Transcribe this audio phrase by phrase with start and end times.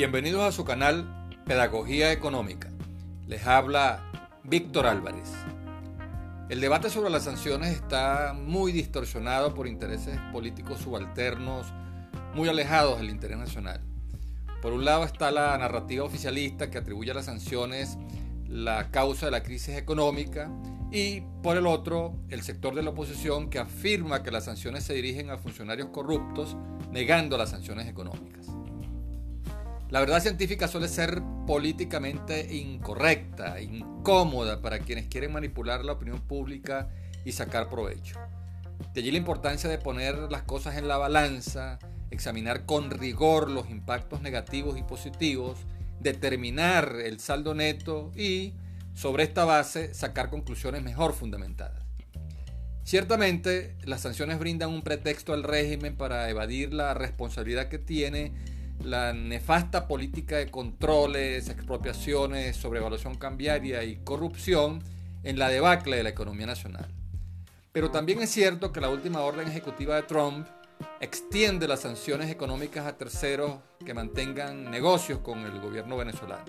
[0.00, 2.70] Bienvenidos a su canal Pedagogía Económica.
[3.26, 4.02] Les habla
[4.44, 5.30] Víctor Álvarez.
[6.48, 11.66] El debate sobre las sanciones está muy distorsionado por intereses políticos subalternos
[12.34, 13.82] muy alejados del interés nacional.
[14.62, 17.98] Por un lado está la narrativa oficialista que atribuye a las sanciones
[18.48, 20.50] la causa de la crisis económica
[20.90, 24.94] y por el otro el sector de la oposición que afirma que las sanciones se
[24.94, 26.56] dirigen a funcionarios corruptos
[26.90, 28.46] negando las sanciones económicas.
[29.90, 36.88] La verdad científica suele ser políticamente incorrecta, incómoda para quienes quieren manipular la opinión pública
[37.24, 38.16] y sacar provecho.
[38.94, 41.80] De allí la importancia de poner las cosas en la balanza,
[42.12, 45.58] examinar con rigor los impactos negativos y positivos,
[45.98, 48.54] determinar el saldo neto y,
[48.94, 51.82] sobre esta base, sacar conclusiones mejor fundamentadas.
[52.84, 58.32] Ciertamente, las sanciones brindan un pretexto al régimen para evadir la responsabilidad que tiene
[58.84, 64.82] la nefasta política de controles, expropiaciones, sobrevaluación cambiaria y corrupción
[65.22, 66.88] en la debacle de la economía nacional.
[67.72, 70.46] Pero también es cierto que la última orden ejecutiva de Trump
[71.00, 76.44] extiende las sanciones económicas a terceros que mantengan negocios con el gobierno venezolano.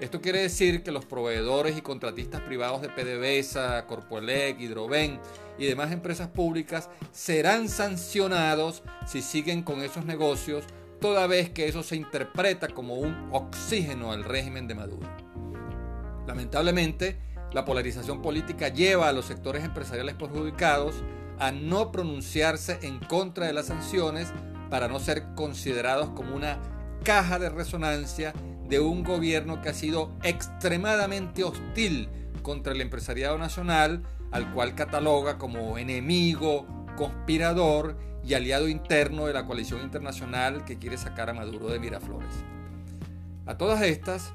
[0.00, 5.18] Esto quiere decir que los proveedores y contratistas privados de PDVSA, Corpoelec, Hidroven
[5.58, 10.64] y demás empresas públicas serán sancionados si siguen con esos negocios
[11.00, 15.08] toda vez que eso se interpreta como un oxígeno al régimen de Maduro.
[16.26, 17.18] Lamentablemente,
[17.52, 21.02] la polarización política lleva a los sectores empresariales perjudicados
[21.38, 24.32] a no pronunciarse en contra de las sanciones
[24.70, 26.58] para no ser considerados como una
[27.04, 28.34] caja de resonancia
[28.68, 32.10] de un gobierno que ha sido extremadamente hostil
[32.42, 36.66] contra el empresariado nacional, al cual cataloga como enemigo,
[36.98, 42.34] conspirador y aliado interno de la coalición internacional que quiere sacar a Maduro de Miraflores.
[43.46, 44.32] A todas estas,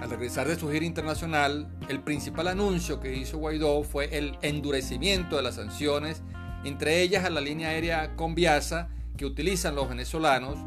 [0.00, 5.36] al regresar de su gira internacional, el principal anuncio que hizo Guaidó fue el endurecimiento
[5.36, 6.22] de las sanciones,
[6.64, 10.58] entre ellas a la línea aérea Conviasa que utilizan los venezolanos,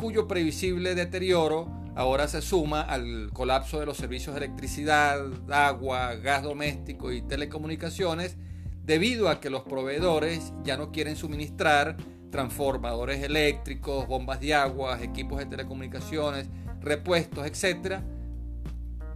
[0.00, 6.44] cuyo previsible deterioro ahora se suma al colapso de los servicios de electricidad, agua, gas
[6.44, 8.36] doméstico y telecomunicaciones,
[8.84, 11.96] debido a que los proveedores ya no quieren suministrar
[12.30, 16.48] transformadores eléctricos, bombas de agua, equipos de telecomunicaciones,
[16.80, 18.00] repuestos, etc.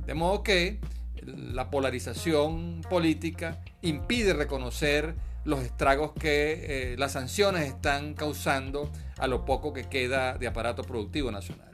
[0.07, 0.81] De modo que
[1.23, 9.45] la polarización política impide reconocer los estragos que eh, las sanciones están causando a lo
[9.45, 11.67] poco que queda de aparato productivo nacional.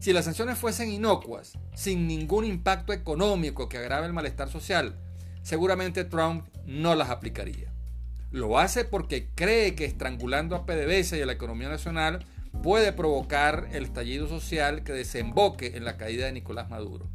[0.00, 4.96] Si las sanciones fuesen inocuas, sin ningún impacto económico que agrave el malestar social,
[5.42, 7.72] seguramente Trump no las aplicaría.
[8.30, 12.24] Lo hace porque cree que estrangulando a PDVSA y a la economía nacional
[12.62, 17.08] puede provocar el estallido social que desemboque en la caída de Nicolás Maduro.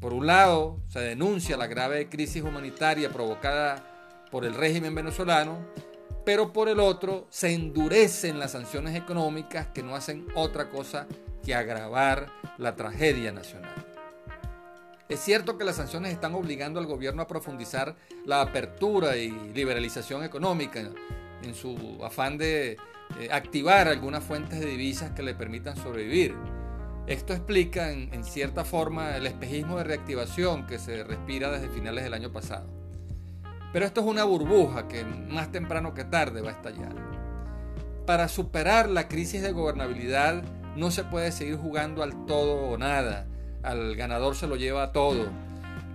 [0.00, 3.84] Por un lado, se denuncia la grave crisis humanitaria provocada
[4.30, 5.58] por el régimen venezolano,
[6.24, 11.06] pero por el otro se endurecen las sanciones económicas que no hacen otra cosa
[11.44, 13.89] que agravar la tragedia nacional.
[15.10, 20.22] Es cierto que las sanciones están obligando al gobierno a profundizar la apertura y liberalización
[20.22, 20.78] económica
[21.42, 22.76] en su afán de
[23.18, 26.36] eh, activar algunas fuentes de divisas que le permitan sobrevivir.
[27.08, 32.04] Esto explica en, en cierta forma el espejismo de reactivación que se respira desde finales
[32.04, 32.68] del año pasado.
[33.72, 36.94] Pero esto es una burbuja que más temprano que tarde va a estallar.
[38.06, 40.44] Para superar la crisis de gobernabilidad
[40.76, 43.26] no se puede seguir jugando al todo o nada
[43.62, 45.28] al ganador se lo lleva todo.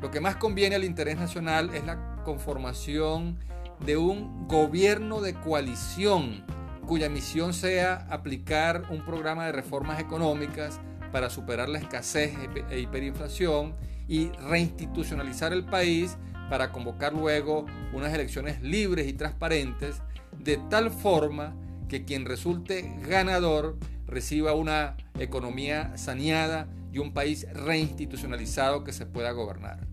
[0.02, 3.38] Lo que más conviene al interés nacional es la conformación
[3.86, 6.44] de un gobierno de coalición
[6.86, 10.80] cuya misión sea aplicar un programa de reformas económicas
[11.12, 12.34] para superar la escasez
[12.70, 13.76] e hiperinflación
[14.08, 16.18] y reinstitucionalizar el país
[16.50, 20.02] para convocar luego unas elecciones libres y transparentes
[20.38, 21.56] de tal forma
[21.90, 29.32] que quien resulte ganador reciba una economía saneada y un país reinstitucionalizado que se pueda
[29.32, 29.86] gobernar.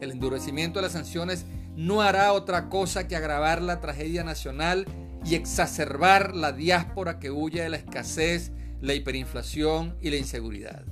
[0.00, 1.44] El endurecimiento de las sanciones
[1.76, 4.86] no hará otra cosa que agravar la tragedia nacional
[5.26, 8.50] y exacerbar la diáspora que huye de la escasez,
[8.80, 10.86] la hiperinflación y la inseguridad.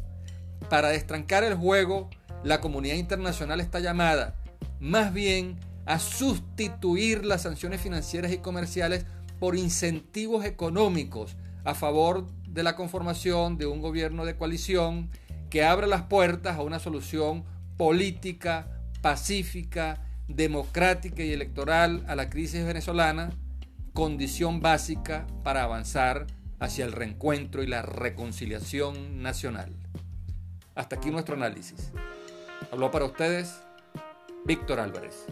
[0.69, 2.11] Para destrancar el juego,
[2.45, 4.37] la comunidad internacional está llamada
[4.79, 9.07] más bien a sustituir las sanciones financieras y comerciales
[9.41, 11.35] por incentivos económicos
[11.65, 12.27] a favor
[12.59, 15.11] de la conformación de un gobierno de coalición
[15.49, 17.45] que abra las puertas a una solución
[17.77, 18.67] política,
[19.01, 23.31] pacífica, democrática y electoral a la crisis venezolana,
[23.93, 26.27] condición básica para avanzar
[26.59, 29.73] hacia el reencuentro y la reconciliación nacional.
[30.75, 31.93] Hasta aquí nuestro análisis.
[32.73, 33.61] Habló para ustedes
[34.47, 35.27] Víctor Álvarez.